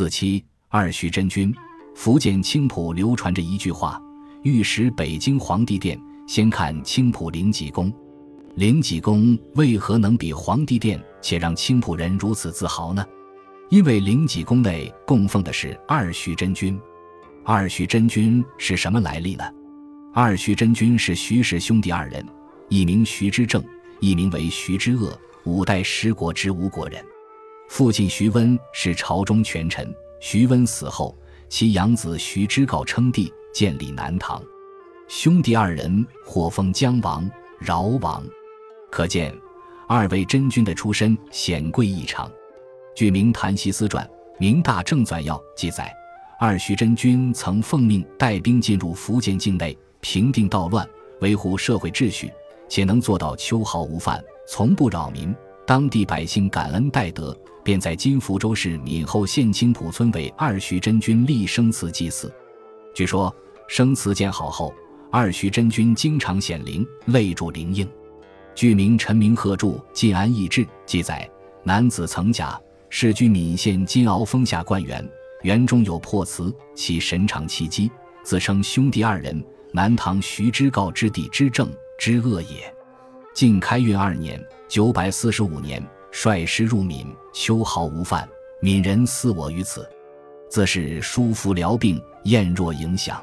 [0.00, 1.54] 四七二徐真君，
[1.94, 4.00] 福建青浦流传着一句话：
[4.42, 7.92] 欲识北京皇帝殿，先看青浦灵济宫。
[8.54, 13.04] 灵济宫为何能比皇帝殿，且让青浦人如此自豪呢？
[13.68, 16.80] 因为灵济宫内供奉的是二徐真君。
[17.44, 19.44] 二徐真君是什么来历呢？
[20.14, 22.26] 二徐真君是徐氏兄弟二人，
[22.70, 23.62] 一名徐之正，
[24.00, 25.12] 一名为徐之鄂，
[25.44, 27.04] 五代十国之吴国人。
[27.70, 31.16] 父亲徐温是朝中权臣，徐温死后，
[31.48, 34.42] 其养子徐知诰称帝，建立南唐。
[35.06, 37.30] 兄弟二人或封姜王、
[37.60, 38.26] 饶王，
[38.90, 39.32] 可见
[39.86, 42.28] 二位真君的出身显贵异常。
[42.92, 44.04] 据《明谭西司传》
[44.40, 45.94] 《明大正纂要》记载，
[46.40, 50.86] 二徐真君曾奉命带兵进入福建境内，平定盗乱，
[51.20, 52.32] 维护社会秩序，
[52.68, 55.32] 且能做到秋毫无犯，从不扰民。
[55.70, 62.28] 当地百姓感恩戴德，便在今福州市闽后县青浦村为二徐真君立生祠祭祀。
[62.92, 63.32] 据说
[63.68, 64.74] 生祠建好后，
[65.12, 67.88] 二徐真君经常显灵，泪注灵应。
[68.52, 71.30] 据名陈明鹤著《晋安义志》记载，
[71.62, 72.60] 男子曾甲。
[72.88, 75.08] 世居闽县金鳌峰下灌园，
[75.42, 77.88] 园中有破祠，其神常奇迹，
[78.24, 79.40] 自称兄弟二人，
[79.72, 82.74] 南唐徐之诰之弟之正之恶也。
[83.32, 88.28] 晋开运二年（九百四十五年），率师入闽，秋毫无犯，
[88.60, 89.88] 闽人思我于此，
[90.48, 93.22] 自是疏服疗病，晏若影响。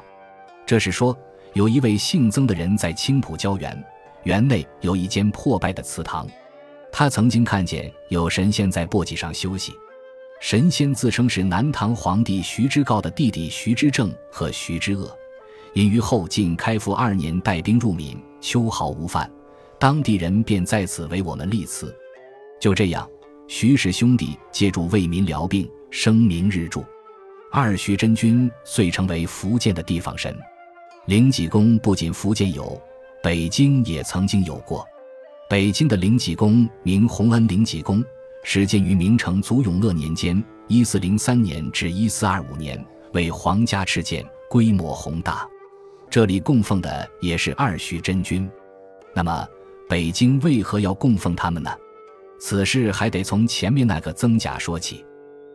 [0.66, 1.16] 这是说，
[1.52, 3.84] 有一位姓曾的人在青浦郊园，
[4.24, 6.26] 园内有一间破败的祠堂。
[6.90, 9.74] 他曾经看见有神仙在簸箕上休息，
[10.40, 15.06] 神仙自称是南唐皇帝徐之诰的弟弟徐之正和徐之鄂，
[15.74, 19.30] 因于后晋开复二年带兵入闽，秋毫无犯，
[19.78, 21.94] 当地人便在此为我们立祠。
[22.60, 23.08] 就这样，
[23.46, 26.84] 徐氏兄弟借助为民疗病，声名日著，
[27.52, 30.36] 二徐真君遂成为福建的地方神。
[31.06, 32.80] 灵济宫不仅福建有，
[33.22, 34.84] 北京也曾经有过。
[35.48, 38.04] 北京的灵济宫名洪恩灵济宫，
[38.42, 42.84] 始建于明成祖永乐年间（一四零三年至一四二五年），
[43.14, 45.48] 为皇家敕建，规模宏大。
[46.10, 48.50] 这里供奉的也是二徐真君。
[49.14, 49.48] 那么，
[49.88, 51.70] 北京为何要供奉他们呢？
[52.38, 55.04] 此事还得从前面那个曾甲说起。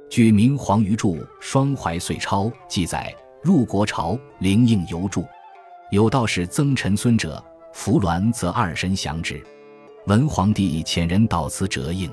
[0.10, 5.24] 据明皇余著《双怀岁钞》记载，入国朝，灵应犹著，
[5.92, 9.42] 有道是曾臣孙者，服鸾则二神降之。
[10.08, 12.10] 文皇帝遣人到此折应，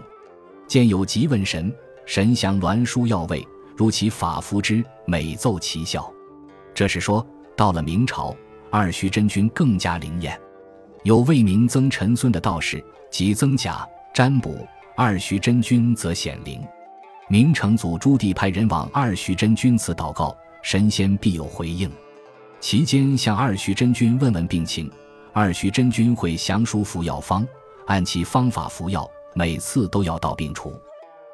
[0.67, 6.13] 见有急问神，神降鸾书要位，如其法服之，每奏其效。
[6.75, 7.27] 这是说，
[7.57, 8.37] 到了明朝，
[8.71, 10.39] 二徐真君更加灵验。
[11.03, 16.61] 有位名曾臣孙的道士，即曾甲占卜二徐真君，则显灵。
[17.27, 21.91] 明成祖朱棣派人往二徐真君祠祷告，神仙必有回应。
[22.61, 24.91] 其间向二徐真君问问病情，
[25.33, 27.47] 二徐真君会详书服药方。
[27.87, 30.79] 按其方法服药，每次都要到病除。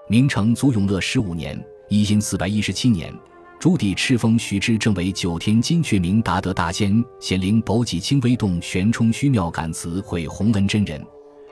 [0.06, 1.60] 明成祖永乐十五年
[1.90, 3.12] （一四四百一十七年），
[3.58, 11.00] 朱棣敕封徐之正为九天金阙明达德大仙，显灵宝济清微洞玄冲虚妙感慈会弘恩真人；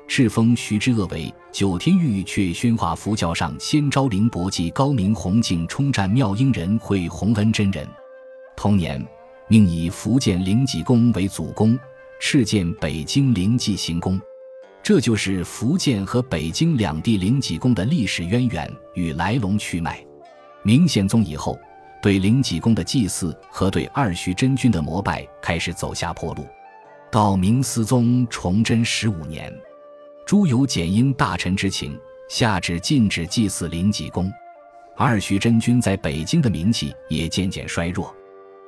[0.06, 7.88] 敕封徐之鄂为九天玉阙宣化佛教上仙昭灵博济高明弘净冲战妙英人会弘恩真人。
[8.54, 9.03] 同年，
[9.48, 11.76] 命以福建灵济宫为祖宫，
[12.20, 14.20] 敕建北京灵济行宫。
[14.82, 20.04] 这就是福建和北京两地灵济宫的历史渊源与来龙去脉。
[20.62, 21.59] 明宪宗以后，
[22.04, 26.47] 对灵济宫的祭祀和对二徐真君的膜拜开始走下坡路。
[27.10, 29.50] 到明思宗崇祯十五年，
[30.26, 31.98] 朱由检因大臣之情，
[32.28, 34.31] 下旨禁止祭祀灵济宫。
[34.98, 38.14] 二徐真君在北京的名气也渐渐衰弱。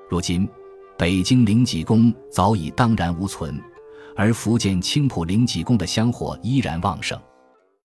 [0.09, 0.49] 如今，
[0.97, 3.63] 北京灵济宫早已荡然无存。
[4.17, 7.21] 而福建青浦灵济宫的香火依然旺盛。